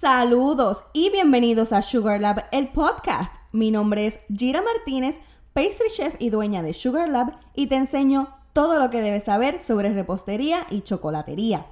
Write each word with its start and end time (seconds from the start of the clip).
Saludos 0.00 0.84
y 0.94 1.10
bienvenidos 1.10 1.74
a 1.74 1.82
Sugar 1.82 2.22
Lab, 2.22 2.46
el 2.52 2.68
podcast. 2.68 3.36
Mi 3.52 3.70
nombre 3.70 4.06
es 4.06 4.20
Gira 4.34 4.62
Martínez, 4.62 5.20
pastry 5.52 5.88
chef 5.90 6.14
y 6.18 6.30
dueña 6.30 6.62
de 6.62 6.72
Sugar 6.72 7.06
Lab 7.06 7.34
y 7.54 7.66
te 7.66 7.74
enseño 7.74 8.34
todo 8.54 8.78
lo 8.78 8.88
que 8.88 9.02
debes 9.02 9.24
saber 9.24 9.60
sobre 9.60 9.92
repostería 9.92 10.66
y 10.70 10.80
chocolatería. 10.80 11.66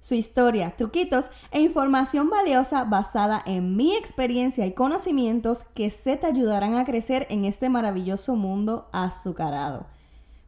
Su 0.00 0.16
historia, 0.16 0.74
truquitos 0.76 1.30
e 1.52 1.60
información 1.60 2.30
valiosa 2.30 2.82
basada 2.82 3.40
en 3.46 3.76
mi 3.76 3.94
experiencia 3.94 4.66
y 4.66 4.72
conocimientos 4.72 5.62
que 5.62 5.90
se 5.90 6.16
te 6.16 6.26
ayudarán 6.26 6.74
a 6.74 6.84
crecer 6.84 7.28
en 7.30 7.44
este 7.44 7.68
maravilloso 7.68 8.34
mundo 8.34 8.88
azucarado. 8.90 9.86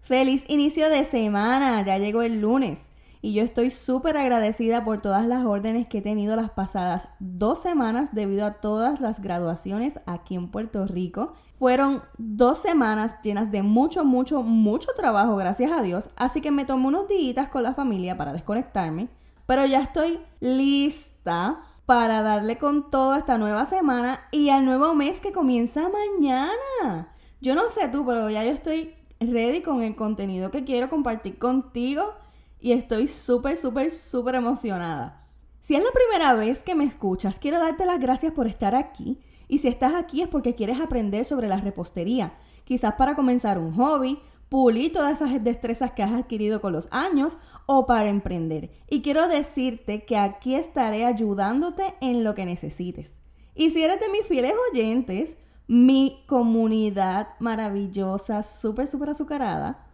Feliz 0.03 0.47
inicio 0.49 0.89
de 0.89 1.05
semana, 1.05 1.81
ya 1.83 1.97
llegó 1.99 2.23
el 2.23 2.41
lunes 2.41 2.90
y 3.23 3.35
yo 3.35 3.43
estoy 3.43 3.71
súper 3.71 4.17
agradecida 4.17 4.85
por 4.85 5.03
todas 5.03 5.27
las 5.27 5.45
órdenes 5.45 5.89
que 5.89 5.99
he 5.99 6.03
tenido 6.03 6.37
las 6.37 6.51
pasadas 6.51 7.09
dos 7.19 7.61
semanas 7.61 8.15
debido 8.15 8.47
a 8.47 8.55
todas 8.55 9.01
las 9.01 9.21
graduaciones 9.21 10.01
aquí 10.07 10.35
en 10.35 10.49
Puerto 10.49 10.87
Rico. 10.87 11.35
Fueron 11.59 12.03
dos 12.17 12.59
semanas 12.59 13.17
llenas 13.23 13.51
de 13.51 13.63
mucho, 13.63 14.05
mucho, 14.05 14.43
mucho 14.43 14.89
trabajo, 14.97 15.37
gracias 15.37 15.73
a 15.73 15.83
Dios, 15.83 16.11
así 16.17 16.41
que 16.41 16.51
me 16.51 16.65
tomé 16.65 16.89
unos 16.89 17.09
días 17.09 17.49
con 17.49 17.63
la 17.63 17.75
familia 17.75 18.17
para 18.17 18.33
desconectarme 18.33 19.09
pero 19.51 19.67
ya 19.67 19.81
estoy 19.81 20.21
lista 20.39 21.61
para 21.85 22.23
darle 22.23 22.57
con 22.57 22.89
toda 22.89 23.19
esta 23.19 23.37
nueva 23.37 23.67
semana 23.67 24.21
y 24.31 24.51
al 24.51 24.65
nuevo 24.65 24.95
mes 24.95 25.21
que 25.21 25.33
comienza 25.33 25.89
mañana. 25.89 27.13
Yo 27.41 27.57
no 27.57 27.69
sé 27.69 27.89
tú, 27.89 28.07
pero 28.07 28.31
ya 28.31 28.45
yo 28.45 28.53
estoy 28.53 28.95
ready 29.19 29.61
con 29.61 29.83
el 29.83 29.97
contenido 29.97 30.53
que 30.53 30.63
quiero 30.63 30.89
compartir 30.89 31.37
contigo 31.41 32.15
y 32.61 32.73
estoy 32.73 33.09
súper, 33.09 33.57
súper, 33.57 33.91
súper 33.91 34.35
emocionada. 34.35 35.27
Si 35.61 35.75
es 35.75 35.83
la 35.83 35.91
primera 35.93 36.35
vez 36.35 36.63
que 36.63 36.75
me 36.75 36.85
escuchas, 36.85 37.39
quiero 37.39 37.59
darte 37.59 37.85
las 37.87 38.01
gracias 38.01 38.33
por 38.33 38.47
estar 38.47 38.75
aquí. 38.75 39.19
Y 39.49 39.59
si 39.59 39.69
estás 39.69 39.95
aquí 39.95 40.23
es 40.23 40.29
porque 40.29 40.55
quieres 40.55 40.81
aprender 40.81 41.25
sobre 41.25 41.49
la 41.49 41.57
repostería, 41.59 42.35
quizás 42.65 42.95
para 42.95 43.17
comenzar 43.17 43.59
un 43.59 43.75
hobby, 43.75 44.19
pulir 44.49 44.93
todas 44.93 45.21
esas 45.21 45.43
destrezas 45.43 45.93
que 45.93 46.03
has 46.03 46.13
adquirido 46.13 46.61
con 46.61 46.73
los 46.73 46.89
años 46.91 47.37
o 47.67 47.87
para 47.87 48.09
emprender. 48.09 48.71
Y 48.89 49.03
quiero 49.03 49.29
decirte 49.29 50.05
que 50.05 50.17
aquí 50.17 50.55
estaré 50.55 51.05
ayudándote 51.05 51.95
en 52.01 52.25
lo 52.25 52.35
que 52.35 52.47
necesites. 52.47 53.19
Y 53.55 53.71
si 53.71 53.83
eres 53.83 54.01
de 54.01 54.09
mis 54.09 54.27
fieles 54.27 54.55
oyentes, 54.73 55.37
mi 55.67 56.25
comunidad 56.27 57.29
maravillosa, 57.39 58.43
súper, 58.43 58.87
súper 58.87 59.11
azucarada, 59.11 59.87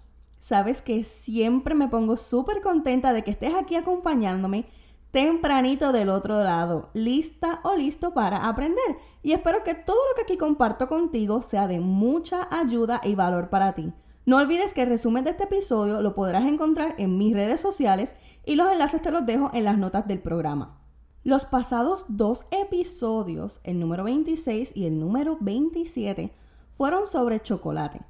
sabes 0.46 0.80
que 0.80 1.02
siempre 1.02 1.74
me 1.74 1.88
pongo 1.88 2.16
súper 2.16 2.60
contenta 2.60 3.12
de 3.12 3.24
que 3.24 3.32
estés 3.32 3.52
aquí 3.52 3.74
acompañándome 3.74 4.66
tempranito 5.10 5.90
del 5.90 6.08
otro 6.08 6.40
lado, 6.44 6.88
lista 6.94 7.58
o 7.64 7.74
listo 7.74 8.14
para 8.14 8.46
aprender. 8.48 8.96
Y 9.24 9.32
espero 9.32 9.64
que 9.64 9.74
todo 9.74 9.96
lo 9.96 10.14
que 10.14 10.22
aquí 10.22 10.36
comparto 10.36 10.88
contigo 10.88 11.42
sea 11.42 11.66
de 11.66 11.80
mucha 11.80 12.46
ayuda 12.56 13.00
y 13.02 13.16
valor 13.16 13.50
para 13.50 13.74
ti. 13.74 13.92
No 14.24 14.36
olvides 14.36 14.72
que 14.72 14.82
el 14.82 14.88
resumen 14.88 15.24
de 15.24 15.30
este 15.30 15.44
episodio 15.44 16.00
lo 16.00 16.14
podrás 16.14 16.44
encontrar 16.44 16.94
en 16.98 17.18
mis 17.18 17.34
redes 17.34 17.60
sociales 17.60 18.14
y 18.44 18.54
los 18.54 18.70
enlaces 18.70 19.02
te 19.02 19.10
los 19.10 19.26
dejo 19.26 19.50
en 19.52 19.64
las 19.64 19.78
notas 19.78 20.06
del 20.06 20.20
programa. 20.20 20.78
Los 21.24 21.44
pasados 21.44 22.04
dos 22.06 22.46
episodios, 22.52 23.60
el 23.64 23.80
número 23.80 24.04
26 24.04 24.76
y 24.76 24.86
el 24.86 25.00
número 25.00 25.38
27, 25.40 26.32
fueron 26.76 27.08
sobre 27.08 27.40
chocolate. 27.40 28.02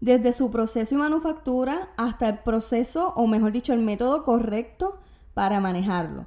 Desde 0.00 0.32
su 0.32 0.50
proceso 0.50 0.94
y 0.94 0.98
manufactura 0.98 1.90
hasta 1.96 2.28
el 2.28 2.38
proceso, 2.38 3.12
o 3.16 3.26
mejor 3.26 3.52
dicho, 3.52 3.72
el 3.72 3.80
método 3.80 4.24
correcto 4.24 4.98
para 5.34 5.60
manejarlo. 5.60 6.26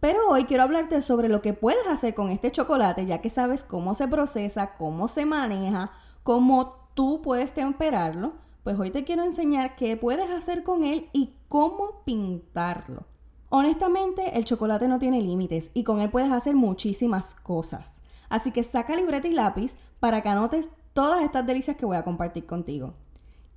Pero 0.00 0.28
hoy 0.28 0.44
quiero 0.44 0.64
hablarte 0.64 1.00
sobre 1.02 1.28
lo 1.28 1.42
que 1.42 1.52
puedes 1.52 1.86
hacer 1.86 2.14
con 2.14 2.30
este 2.30 2.50
chocolate, 2.50 3.06
ya 3.06 3.20
que 3.20 3.30
sabes 3.30 3.62
cómo 3.62 3.94
se 3.94 4.08
procesa, 4.08 4.74
cómo 4.76 5.06
se 5.06 5.26
maneja, 5.26 5.92
cómo 6.24 6.90
tú 6.94 7.22
puedes 7.22 7.52
temperarlo 7.52 8.32
pues 8.62 8.78
hoy 8.78 8.90
te 8.90 9.04
quiero 9.04 9.24
enseñar 9.24 9.74
qué 9.74 9.96
puedes 9.96 10.30
hacer 10.30 10.62
con 10.62 10.84
él 10.84 11.08
y 11.12 11.34
cómo 11.48 12.02
pintarlo. 12.04 13.04
Honestamente, 13.48 14.38
el 14.38 14.44
chocolate 14.44 14.88
no 14.88 14.98
tiene 14.98 15.20
límites 15.20 15.70
y 15.74 15.84
con 15.84 16.00
él 16.00 16.10
puedes 16.10 16.30
hacer 16.30 16.54
muchísimas 16.54 17.34
cosas. 17.34 18.02
Así 18.28 18.50
que 18.50 18.62
saca 18.62 18.94
libreta 18.94 19.28
y 19.28 19.32
lápiz 19.32 19.76
para 20.00 20.22
que 20.22 20.28
anotes 20.28 20.70
todas 20.92 21.22
estas 21.22 21.46
delicias 21.46 21.76
que 21.76 21.84
voy 21.84 21.96
a 21.96 22.04
compartir 22.04 22.46
contigo. 22.46 22.94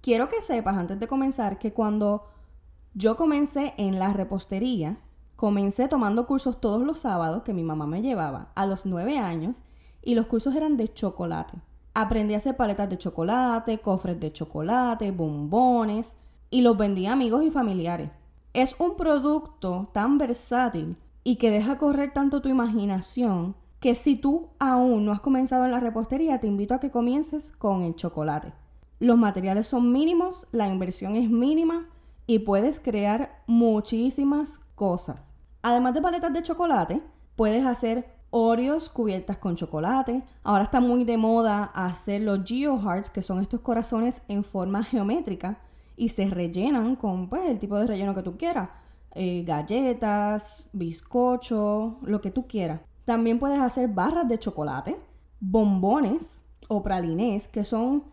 Quiero 0.05 0.29
que 0.29 0.43
sepas 0.43 0.77
antes 0.77 0.99
de 0.99 1.07
comenzar 1.07 1.57
que 1.57 1.73
cuando 1.73 2.27
yo 2.93 3.17
comencé 3.17 3.73
en 3.77 3.97
la 3.97 4.13
repostería, 4.13 4.99
comencé 5.35 5.87
tomando 5.87 6.27
cursos 6.27 6.61
todos 6.61 6.83
los 6.83 6.99
sábados 6.99 7.41
que 7.41 7.55
mi 7.55 7.63
mamá 7.63 7.87
me 7.87 8.03
llevaba 8.03 8.51
a 8.53 8.67
los 8.67 8.85
9 8.85 9.17
años 9.17 9.63
y 10.03 10.13
los 10.13 10.27
cursos 10.27 10.55
eran 10.55 10.77
de 10.77 10.93
chocolate. 10.93 11.57
Aprendí 11.95 12.35
a 12.35 12.37
hacer 12.37 12.55
paletas 12.55 12.87
de 12.87 12.99
chocolate, 12.99 13.79
cofres 13.79 14.19
de 14.19 14.31
chocolate, 14.31 15.09
bombones 15.09 16.15
y 16.51 16.61
los 16.61 16.77
vendí 16.77 17.07
a 17.07 17.13
amigos 17.13 17.43
y 17.43 17.49
familiares. 17.49 18.11
Es 18.53 18.75
un 18.77 18.97
producto 18.97 19.89
tan 19.91 20.19
versátil 20.19 20.97
y 21.23 21.37
que 21.37 21.49
deja 21.49 21.79
correr 21.79 22.13
tanto 22.13 22.43
tu 22.43 22.49
imaginación 22.49 23.55
que 23.79 23.95
si 23.95 24.17
tú 24.17 24.49
aún 24.59 25.03
no 25.03 25.11
has 25.11 25.21
comenzado 25.21 25.65
en 25.65 25.71
la 25.71 25.79
repostería, 25.79 26.39
te 26.39 26.45
invito 26.45 26.75
a 26.75 26.79
que 26.79 26.91
comiences 26.91 27.51
con 27.57 27.81
el 27.81 27.95
chocolate. 27.95 28.53
Los 28.99 29.17
materiales 29.17 29.67
son 29.67 29.91
mínimos, 29.91 30.47
la 30.51 30.67
inversión 30.67 31.15
es 31.15 31.29
mínima 31.29 31.87
y 32.27 32.39
puedes 32.39 32.79
crear 32.79 33.43
muchísimas 33.47 34.59
cosas. 34.75 35.33
Además 35.61 35.93
de 35.93 36.01
paletas 36.01 36.33
de 36.33 36.43
chocolate, 36.43 37.01
puedes 37.35 37.65
hacer 37.65 38.15
Oreos 38.37 38.89
cubiertas 38.89 39.37
con 39.37 39.55
chocolate. 39.55 40.21
Ahora 40.43 40.63
está 40.63 40.81
muy 40.81 41.05
de 41.05 41.15
moda 41.15 41.63
hacer 41.73 42.21
los 42.21 42.41
Geo 42.43 42.77
Hearts, 42.77 43.09
que 43.09 43.21
son 43.21 43.39
estos 43.39 43.61
corazones 43.61 44.21
en 44.27 44.43
forma 44.43 44.83
geométrica 44.83 45.59
y 45.95 46.09
se 46.09 46.25
rellenan 46.25 46.97
con 46.97 47.29
pues, 47.29 47.49
el 47.49 47.59
tipo 47.59 47.77
de 47.77 47.87
relleno 47.87 48.13
que 48.13 48.23
tú 48.23 48.37
quieras. 48.37 48.69
Eh, 49.13 49.43
galletas, 49.47 50.67
bizcocho, 50.73 51.97
lo 52.01 52.19
que 52.19 52.31
tú 52.31 52.45
quieras. 52.45 52.81
También 53.05 53.39
puedes 53.39 53.59
hacer 53.59 53.87
barras 53.87 54.27
de 54.27 54.37
chocolate, 54.37 54.97
bombones 55.39 56.43
o 56.67 56.83
pralinés, 56.83 57.47
que 57.47 57.63
son 57.63 58.03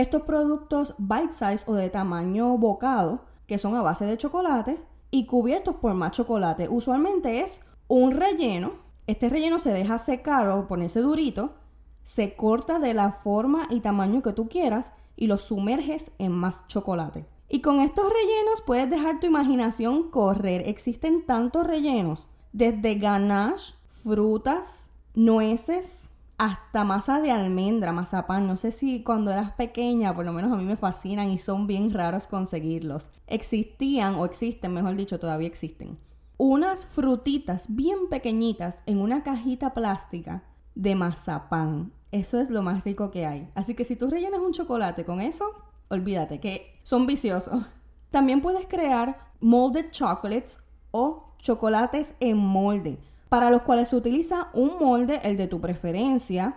estos 0.00 0.22
productos 0.22 0.94
bite 0.98 1.34
size 1.34 1.64
o 1.66 1.74
de 1.74 1.90
tamaño 1.90 2.56
bocado, 2.58 3.20
que 3.46 3.58
son 3.58 3.76
a 3.76 3.82
base 3.82 4.04
de 4.04 4.16
chocolate 4.16 4.80
y 5.10 5.26
cubiertos 5.26 5.76
por 5.76 5.94
más 5.94 6.12
chocolate. 6.12 6.68
Usualmente 6.68 7.40
es 7.42 7.60
un 7.88 8.12
relleno 8.12 8.86
este 9.06 9.28
relleno 9.28 9.60
se 9.60 9.72
deja 9.72 9.98
secar 9.98 10.48
o 10.48 10.66
ponerse 10.66 11.00
durito, 11.00 11.54
se 12.02 12.34
corta 12.34 12.78
de 12.78 12.92
la 12.92 13.12
forma 13.12 13.68
y 13.70 13.80
tamaño 13.80 14.22
que 14.22 14.32
tú 14.32 14.48
quieras 14.48 14.92
y 15.16 15.28
lo 15.28 15.38
sumerges 15.38 16.10
en 16.18 16.32
más 16.32 16.66
chocolate. 16.66 17.24
Y 17.48 17.60
con 17.60 17.80
estos 17.80 18.04
rellenos 18.04 18.62
puedes 18.66 18.90
dejar 18.90 19.20
tu 19.20 19.26
imaginación 19.26 20.10
correr. 20.10 20.68
Existen 20.68 21.24
tantos 21.24 21.64
rellenos, 21.64 22.28
desde 22.52 22.96
ganache, 22.96 23.74
frutas, 24.02 24.90
nueces, 25.14 26.10
hasta 26.38 26.84
masa 26.84 27.20
de 27.20 27.30
almendra, 27.30 27.92
mazapán. 27.92 28.46
No 28.46 28.56
sé 28.56 28.70
si 28.70 29.02
cuando 29.02 29.32
eras 29.32 29.52
pequeña, 29.52 30.14
por 30.14 30.24
lo 30.24 30.32
menos 30.32 30.52
a 30.52 30.56
mí 30.56 30.64
me 30.64 30.76
fascinan 30.76 31.30
y 31.30 31.38
son 31.38 31.66
bien 31.66 31.92
raros 31.92 32.26
conseguirlos. 32.26 33.10
Existían, 33.26 34.14
o 34.16 34.24
existen, 34.24 34.72
mejor 34.74 34.96
dicho, 34.96 35.18
todavía 35.18 35.48
existen 35.48 35.98
unas 36.38 36.84
frutitas 36.86 37.66
bien 37.68 38.08
pequeñitas 38.10 38.80
en 38.86 38.98
una 38.98 39.22
cajita 39.22 39.72
plástica 39.72 40.42
de 40.74 40.94
mazapán. 40.94 41.92
Eso 42.12 42.40
es 42.40 42.50
lo 42.50 42.62
más 42.62 42.84
rico 42.84 43.10
que 43.10 43.26
hay. 43.26 43.50
Así 43.54 43.74
que 43.74 43.84
si 43.84 43.96
tú 43.96 44.08
rellenas 44.08 44.40
un 44.40 44.52
chocolate 44.52 45.04
con 45.04 45.20
eso, 45.20 45.50
olvídate 45.88 46.40
que 46.40 46.78
son 46.82 47.06
viciosos. 47.06 47.66
También 48.10 48.42
puedes 48.42 48.66
crear 48.66 49.18
molded 49.40 49.90
chocolates 49.90 50.58
o 50.90 51.34
chocolates 51.38 52.14
en 52.20 52.36
molde, 52.36 52.98
para 53.36 53.50
los 53.50 53.60
cuales 53.60 53.88
se 53.88 53.96
utiliza 53.96 54.48
un 54.54 54.78
molde, 54.80 55.20
el 55.22 55.36
de 55.36 55.46
tu 55.46 55.60
preferencia. 55.60 56.54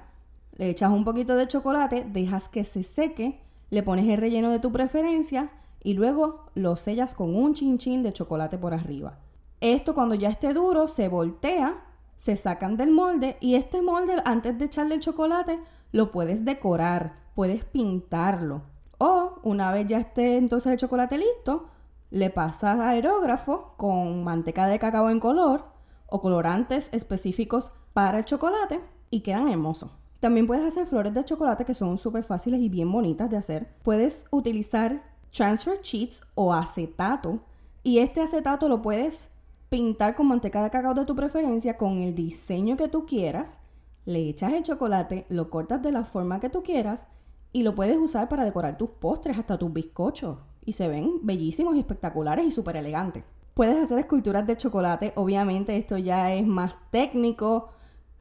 Le 0.54 0.70
echas 0.70 0.90
un 0.90 1.04
poquito 1.04 1.36
de 1.36 1.46
chocolate, 1.46 2.06
dejas 2.10 2.48
que 2.48 2.64
se 2.64 2.84
seque, 2.84 3.42
le 3.70 3.84
pones 3.84 4.08
el 4.08 4.16
relleno 4.16 4.50
de 4.50 4.60
tu 4.60 4.72
preferencia 4.72 5.50
y 5.84 5.94
luego 5.94 6.46
lo 6.56 6.78
sellas 6.78 7.16
con 7.16 7.36
un 7.36 7.54
chinchín 7.54 8.02
de 8.02 8.14
chocolate 8.14 8.58
por 8.58 8.74
arriba. 8.74 9.18
Esto 9.60 9.94
cuando 9.94 10.16
ya 10.16 10.30
esté 10.30 10.54
duro 10.54 10.88
se 10.88 11.10
voltea, 11.10 11.84
se 12.18 12.38
sacan 12.38 12.78
del 12.78 12.92
molde 12.92 13.36
y 13.42 13.56
este 13.56 13.82
molde 13.82 14.14
antes 14.24 14.58
de 14.58 14.64
echarle 14.64 14.96
el 14.96 15.02
chocolate 15.02 15.60
lo 15.92 16.14
puedes 16.14 16.46
decorar, 16.46 17.18
puedes 17.36 17.66
pintarlo. 17.66 18.62
O 19.00 19.40
una 19.44 19.74
vez 19.74 19.86
ya 19.86 19.98
esté 19.98 20.38
entonces 20.38 20.72
el 20.72 20.80
chocolate 20.80 21.18
listo, 21.18 21.68
le 22.10 22.30
pasas 22.30 22.80
aerógrafo 22.80 23.74
con 23.76 24.24
manteca 24.24 24.68
de 24.68 24.80
cacao 24.80 25.10
en 25.10 25.20
color 25.20 25.78
o 26.12 26.22
colorantes 26.22 26.90
específicos 26.92 27.72
para 27.94 28.20
el 28.20 28.26
chocolate 28.26 28.82
y 29.10 29.22
quedan 29.22 29.50
hermosos. 29.50 29.92
También 30.20 30.48
puedes 30.48 30.66
hacer 30.66 30.86
flores 30.86 31.14
de 31.14 31.24
chocolate 31.24 31.66
que 31.66 31.74
son 31.74 31.98
súper 31.98 32.24
fáciles 32.24 32.60
y 32.60 32.70
bien 32.70 32.92
bonitas 32.92 33.30
de 33.30 33.38
hacer. 33.38 33.70
Puedes 33.84 34.26
utilizar 34.32 35.02
transfer 35.32 35.80
sheets 35.82 36.22
o 36.36 36.54
acetato 36.54 37.40
y 37.84 38.00
este 38.00 38.22
acetato 38.22 38.68
lo 38.68 38.82
puedes 38.82 39.30
pintar 39.70 40.16
con 40.16 40.28
manteca 40.28 40.64
de 40.64 40.70
cacao 40.70 40.94
de 40.94 41.06
tu 41.06 41.16
preferencia 41.16 41.78
con 41.78 42.02
el 42.02 42.16
diseño 42.16 42.76
que 42.76 42.88
tú 42.88 43.06
quieras, 43.06 43.60
le 44.06 44.28
echas 44.28 44.54
el 44.54 44.64
chocolate, 44.64 45.26
lo 45.30 45.50
cortas 45.50 45.82
de 45.82 45.92
la 45.92 46.04
forma 46.04 46.40
que 46.40 46.50
tú 46.50 46.64
quieras 46.64 47.08
y 47.54 47.64
lo 47.64 47.76
puedes 47.76 47.98
usar 47.98 48.28
para 48.28 48.44
decorar 48.44 48.78
tus 48.78 48.90
postres, 48.90 49.38
hasta 49.38 49.58
tus 49.58 49.72
bizcochos. 49.72 50.38
Y 50.66 50.74
se 50.74 50.88
ven 50.88 51.20
bellísimos 51.24 51.78
espectaculares 51.78 52.46
y 52.46 52.52
súper 52.52 52.76
elegantes. 52.76 53.24
Puedes 53.60 53.78
hacer 53.78 54.00
esculturas 54.00 54.48
de 54.48 54.56
chocolate, 54.56 55.12
obviamente 55.18 55.76
esto 55.76 55.98
ya 55.98 56.32
es 56.34 56.48
más 56.48 56.76
técnico, 56.92 57.72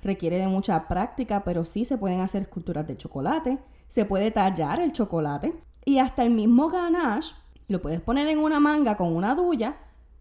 requiere 0.03 0.37
de 0.37 0.49
mucha 0.49 0.89
práctica, 0.89 1.45
pero 1.45 1.65
sí 1.65 1.85
se 1.85 1.97
pueden 1.97 2.23
hacer 2.23 2.43
esculturas 2.43 2.89
de 2.89 2.97
chocolate, 2.97 3.61
se 3.87 4.05
puede 4.05 4.33
tallar 4.33 4.81
el 4.81 4.91
chocolate 4.91 5.55
y 5.85 5.99
hasta 5.99 6.25
el 6.25 6.31
mismo 6.31 6.71
ganache 6.71 7.37
lo 7.69 7.81
puedes 7.81 8.01
poner 8.01 8.27
en 8.27 8.41
una 8.41 8.59
manga 8.59 8.97
con 8.97 9.15
una 9.15 9.37
duya 9.37 9.77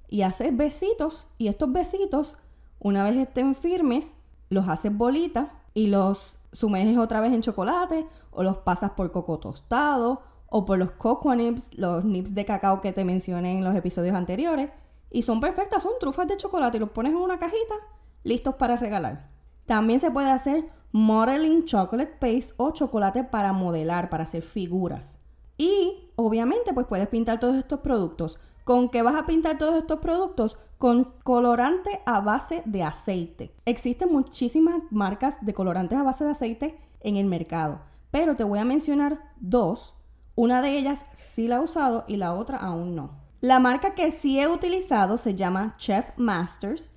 y 0.07 0.21
haces 0.21 0.55
besitos 0.55 1.27
y 1.39 1.47
estos 1.47 1.71
besitos, 1.71 2.37
una 2.77 3.03
vez 3.03 3.15
estén 3.15 3.55
firmes, 3.55 4.17
los 4.51 4.67
haces 4.69 4.95
bolitas 4.95 5.49
y 5.73 5.87
los 5.87 6.37
sumerges 6.51 6.99
otra 6.99 7.21
vez 7.21 7.33
en 7.33 7.41
chocolate 7.41 8.05
o 8.29 8.43
los 8.43 8.57
pasas 8.57 8.91
por 8.91 9.11
coco 9.11 9.39
tostado 9.39 10.21
o 10.45 10.63
por 10.63 10.77
los 10.77 10.91
cocoa 10.91 11.35
nips, 11.35 11.75
los 11.75 12.05
nips 12.05 12.35
de 12.35 12.45
cacao 12.45 12.81
que 12.81 12.93
te 12.93 13.03
mencioné 13.03 13.57
en 13.57 13.63
los 13.63 13.75
episodios 13.75 14.15
anteriores. 14.15 14.69
Y 15.09 15.21
son 15.21 15.39
perfectas, 15.39 15.83
son 15.83 15.93
trufas 15.99 16.27
de 16.27 16.37
chocolate 16.37 16.77
y 16.77 16.79
los 16.79 16.89
pones 16.89 17.11
en 17.11 17.17
una 17.17 17.39
cajita, 17.39 17.75
listos 18.23 18.55
para 18.55 18.75
regalar. 18.75 19.29
También 19.65 19.99
se 19.99 20.11
puede 20.11 20.31
hacer 20.31 20.69
modeling 20.91 21.65
chocolate 21.65 22.13
paste 22.19 22.53
o 22.57 22.71
chocolate 22.71 23.23
para 23.23 23.53
modelar, 23.53 24.09
para 24.09 24.23
hacer 24.23 24.41
figuras. 24.41 25.19
Y 25.57 26.11
obviamente 26.15 26.73
pues 26.73 26.87
puedes 26.87 27.07
pintar 27.07 27.39
todos 27.39 27.55
estos 27.55 27.79
productos. 27.79 28.39
¿Con 28.63 28.89
qué 28.89 29.01
vas 29.01 29.15
a 29.15 29.25
pintar 29.25 29.57
todos 29.57 29.75
estos 29.75 29.99
productos? 29.99 30.57
Con 30.77 31.13
colorante 31.23 32.01
a 32.05 32.19
base 32.19 32.63
de 32.65 32.83
aceite. 32.83 33.55
Existen 33.65 34.11
muchísimas 34.11 34.81
marcas 34.91 35.43
de 35.45 35.53
colorantes 35.53 35.97
a 35.97 36.03
base 36.03 36.25
de 36.25 36.31
aceite 36.31 36.79
en 36.99 37.17
el 37.17 37.25
mercado, 37.25 37.79
pero 38.11 38.35
te 38.35 38.43
voy 38.43 38.59
a 38.59 38.65
mencionar 38.65 39.19
dos. 39.37 39.95
Una 40.35 40.61
de 40.61 40.77
ellas 40.77 41.05
sí 41.13 41.47
la 41.47 41.55
he 41.55 41.59
usado 41.59 42.05
y 42.07 42.17
la 42.17 42.33
otra 42.33 42.57
aún 42.57 42.95
no. 42.95 43.26
La 43.41 43.59
marca 43.59 43.93
que 43.95 44.11
sí 44.11 44.39
he 44.39 44.47
utilizado 44.47 45.17
se 45.17 45.35
llama 45.35 45.75
Chef 45.77 46.05
Masters 46.17 46.91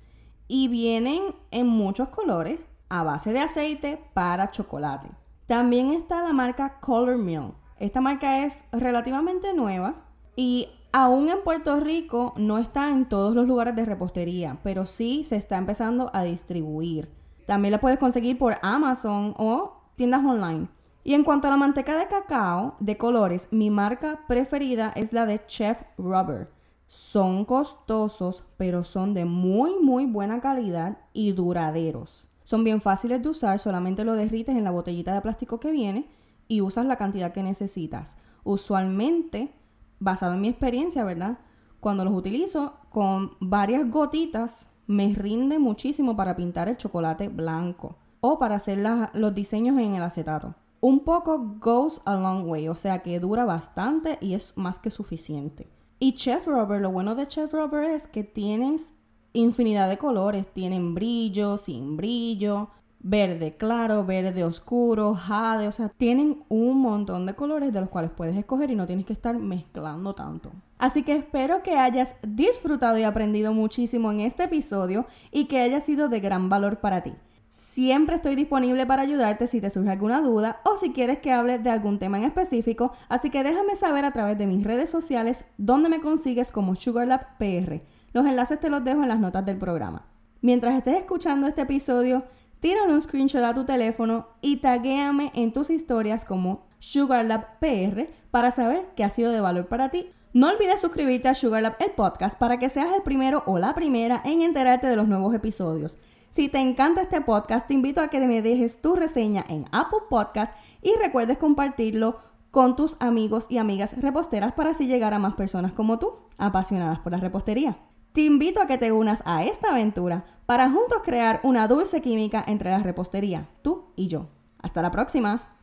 y 0.47 0.67
vienen 0.67 1.35
en 1.51 1.67
muchos 1.67 2.09
colores 2.09 2.59
a 2.89 3.03
base 3.03 3.31
de 3.31 3.39
aceite 3.39 4.03
para 4.13 4.51
chocolate. 4.51 5.09
También 5.45 5.91
está 5.91 6.23
la 6.23 6.33
marca 6.33 6.79
Color 6.79 7.17
Mill. 7.17 7.53
Esta 7.79 8.01
marca 8.01 8.43
es 8.45 8.65
relativamente 8.71 9.53
nueva 9.53 9.95
y 10.35 10.67
Aún 10.93 11.29
en 11.29 11.41
Puerto 11.41 11.79
Rico 11.79 12.33
no 12.35 12.57
está 12.57 12.89
en 12.89 13.07
todos 13.07 13.33
los 13.33 13.47
lugares 13.47 13.77
de 13.77 13.85
repostería, 13.85 14.57
pero 14.61 14.85
sí 14.85 15.23
se 15.23 15.37
está 15.37 15.57
empezando 15.57 16.11
a 16.13 16.23
distribuir. 16.23 17.09
También 17.45 17.71
la 17.71 17.79
puedes 17.79 17.97
conseguir 17.97 18.37
por 18.37 18.57
Amazon 18.61 19.33
o 19.37 19.77
tiendas 19.95 20.25
online. 20.25 20.67
Y 21.03 21.13
en 21.15 21.23
cuanto 21.23 21.47
a 21.47 21.51
la 21.51 21.57
manteca 21.57 21.97
de 21.97 22.07
cacao 22.07 22.75
de 22.79 22.97
colores, 22.97 23.47
mi 23.51 23.69
marca 23.69 24.21
preferida 24.27 24.91
es 24.95 25.13
la 25.13 25.25
de 25.25 25.45
Chef 25.47 25.81
Rubber. 25.97 26.51
Son 26.87 27.45
costosos, 27.45 28.43
pero 28.57 28.83
son 28.83 29.13
de 29.13 29.25
muy 29.25 29.79
muy 29.79 30.05
buena 30.05 30.41
calidad 30.41 30.97
y 31.13 31.31
duraderos. 31.31 32.27
Son 32.43 32.63
bien 32.63 32.81
fáciles 32.81 33.23
de 33.23 33.29
usar, 33.29 33.59
solamente 33.59 34.03
lo 34.03 34.13
derrites 34.13 34.55
en 34.55 34.63
la 34.63 34.71
botellita 34.71 35.13
de 35.13 35.21
plástico 35.21 35.59
que 35.59 35.71
viene 35.71 36.09
y 36.47 36.61
usas 36.61 36.85
la 36.85 36.97
cantidad 36.97 37.31
que 37.31 37.43
necesitas. 37.43 38.17
Usualmente 38.43 39.53
basado 39.99 40.33
en 40.33 40.41
mi 40.41 40.49
experiencia, 40.49 41.03
¿verdad? 41.03 41.39
Cuando 41.79 42.03
los 42.03 42.13
utilizo 42.13 42.73
con 42.89 43.31
varias 43.39 43.89
gotitas, 43.89 44.67
me 44.85 45.13
rinde 45.13 45.59
muchísimo 45.59 46.15
para 46.15 46.35
pintar 46.35 46.67
el 46.67 46.77
chocolate 46.77 47.29
blanco 47.29 47.95
o 48.19 48.37
para 48.37 48.55
hacer 48.55 48.79
los 49.13 49.33
diseños 49.33 49.79
en 49.79 49.95
el 49.95 50.03
acetato. 50.03 50.55
Un 50.81 51.01
poco 51.01 51.57
goes 51.59 52.01
a 52.05 52.15
long 52.15 52.49
way, 52.49 52.67
o 52.67 52.73
sea 52.73 53.03
que 53.03 53.19
dura 53.19 53.45
bastante 53.45 54.17
y 54.19 54.33
es 54.33 54.57
más 54.57 54.79
que 54.79 54.89
suficiente. 54.89 55.69
Y 55.99 56.13
Chef 56.13 56.47
Rubber, 56.47 56.81
lo 56.81 56.91
bueno 56.91 57.13
de 57.13 57.27
Chef 57.27 57.53
Rubber 57.53 57.83
es 57.83 58.07
que 58.07 58.23
tienes 58.23 58.95
infinidad 59.33 59.87
de 59.87 59.99
colores, 59.99 60.47
tienen 60.47 60.95
brillo, 60.95 61.59
sin 61.59 61.97
brillo, 61.97 62.69
verde 62.99 63.55
claro, 63.57 64.05
verde 64.05 64.43
oscuro, 64.43 65.13
jade, 65.13 65.67
o 65.67 65.71
sea, 65.71 65.89
tienen 65.89 66.43
un 66.49 66.79
montón 66.79 67.27
de 67.27 67.35
colores 67.35 67.71
de 67.71 67.81
los 67.81 67.89
cuales 67.89 68.09
puedes 68.09 68.35
escoger 68.35 68.71
y 68.71 68.75
no 68.75 68.87
tienes 68.87 69.05
que 69.05 69.13
estar 69.13 69.37
mezclando 69.37 70.15
tanto. 70.15 70.51
Así 70.79 71.03
que 71.03 71.15
espero 71.15 71.61
que 71.61 71.75
hayas 71.75 72.15
disfrutado 72.23 72.97
y 72.97 73.03
aprendido 73.03 73.53
muchísimo 73.53 74.11
en 74.11 74.21
este 74.21 74.45
episodio 74.45 75.05
y 75.31 75.45
que 75.45 75.59
haya 75.59 75.79
sido 75.79 76.09
de 76.09 76.19
gran 76.21 76.49
valor 76.49 76.79
para 76.79 77.03
ti. 77.03 77.13
Siempre 77.61 78.15
estoy 78.15 78.35
disponible 78.35 78.87
para 78.87 79.03
ayudarte 79.03 79.45
si 79.45 79.61
te 79.61 79.69
surge 79.69 79.91
alguna 79.91 80.21
duda 80.21 80.61
o 80.65 80.77
si 80.77 80.93
quieres 80.93 81.19
que 81.19 81.31
hable 81.31 81.59
de 81.59 81.69
algún 81.69 81.99
tema 81.99 82.17
en 82.17 82.23
específico, 82.23 82.91
así 83.07 83.29
que 83.29 83.43
déjame 83.43 83.75
saber 83.75 84.03
a 84.03 84.11
través 84.11 84.35
de 84.39 84.47
mis 84.47 84.63
redes 84.63 84.89
sociales 84.89 85.45
dónde 85.59 85.87
me 85.87 86.01
consigues 86.01 86.51
como 86.51 86.73
SugarLab 86.73 87.37
PR. 87.37 87.77
Los 88.13 88.25
enlaces 88.25 88.59
te 88.59 88.71
los 88.71 88.83
dejo 88.83 89.03
en 89.03 89.09
las 89.09 89.19
notas 89.19 89.45
del 89.45 89.59
programa. 89.59 90.07
Mientras 90.41 90.75
estés 90.75 90.97
escuchando 90.97 91.45
este 91.45 91.61
episodio, 91.61 92.25
tírale 92.61 92.93
un 92.93 92.99
screenshot 92.99 93.43
a 93.43 93.53
tu 93.53 93.63
teléfono 93.63 94.29
y 94.41 94.57
taguéame 94.57 95.31
en 95.35 95.53
tus 95.53 95.69
historias 95.69 96.25
como 96.25 96.65
SugarLab 96.79 97.59
PR 97.59 98.09
para 98.31 98.49
saber 98.49 98.87
que 98.95 99.03
ha 99.03 99.11
sido 99.11 99.31
de 99.31 99.39
valor 99.39 99.67
para 99.67 99.89
ti. 99.89 100.09
No 100.33 100.49
olvides 100.49 100.81
suscribirte 100.81 101.27
a 101.27 101.35
SugarLab 101.35 101.75
el 101.79 101.91
podcast 101.91 102.39
para 102.39 102.57
que 102.57 102.69
seas 102.69 102.91
el 102.95 103.03
primero 103.03 103.43
o 103.45 103.59
la 103.59 103.75
primera 103.75 104.19
en 104.25 104.41
enterarte 104.41 104.87
de 104.87 104.95
los 104.95 105.07
nuevos 105.07 105.35
episodios. 105.35 105.99
Si 106.31 106.47
te 106.47 106.59
encanta 106.59 107.01
este 107.01 107.19
podcast, 107.19 107.67
te 107.67 107.73
invito 107.73 107.99
a 107.99 108.07
que 108.07 108.25
me 108.25 108.41
dejes 108.41 108.81
tu 108.81 108.95
reseña 108.95 109.43
en 109.49 109.65
Apple 109.73 109.99
Podcast 110.09 110.55
y 110.81 110.95
recuerdes 110.95 111.37
compartirlo 111.37 112.19
con 112.51 112.77
tus 112.77 112.95
amigos 113.01 113.47
y 113.49 113.57
amigas 113.57 114.01
reposteras 114.01 114.53
para 114.53 114.69
así 114.69 114.87
llegar 114.87 115.13
a 115.13 115.19
más 115.19 115.33
personas 115.33 115.73
como 115.73 115.99
tú, 115.99 116.13
apasionadas 116.37 116.99
por 116.99 117.11
la 117.11 117.17
repostería. 117.17 117.79
Te 118.13 118.21
invito 118.21 118.61
a 118.61 118.67
que 118.67 118.77
te 118.77 118.93
unas 118.93 119.21
a 119.25 119.43
esta 119.43 119.71
aventura 119.71 120.23
para 120.45 120.69
juntos 120.69 120.99
crear 121.03 121.41
una 121.43 121.67
dulce 121.67 122.01
química 122.01 122.41
entre 122.47 122.69
la 122.69 122.79
repostería, 122.79 123.49
tú 123.61 123.91
y 123.97 124.07
yo. 124.07 124.27
Hasta 124.61 124.81
la 124.81 124.91
próxima. 124.91 125.57